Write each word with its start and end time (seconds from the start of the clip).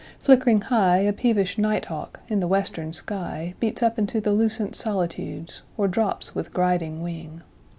Flickering 0.17 0.61
high,5A 0.61 1.15
peevish 1.15 1.57
night 1.59 1.85
hawk 1.85 2.21
in 2.27 2.39
the 2.39 2.47
western 2.47 2.91
sky6Beats 2.91 3.83
up 3.83 3.99
into 3.99 4.19
the 4.19 4.31
lucent 4.33 4.73
solitudes,7Or 4.75 5.91
drops 5.91 6.33
with 6.33 6.51
griding 6.51 7.01
wing. 7.03 7.43